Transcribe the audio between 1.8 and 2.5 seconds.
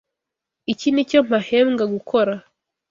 gukora.